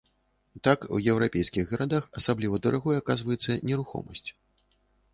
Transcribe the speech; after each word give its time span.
Так, 0.67 0.85
у 0.97 1.01
еўрапейскіх 1.13 1.69
гарадах 1.73 2.03
асабліва 2.23 2.55
дарагой 2.65 3.01
аказваецца 3.05 3.61
нерухомасць. 3.71 4.29